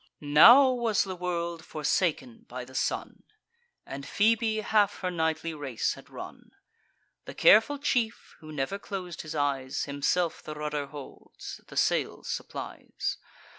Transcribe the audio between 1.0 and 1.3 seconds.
the